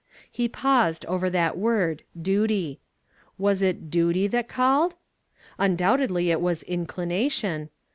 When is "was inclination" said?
6.41-7.69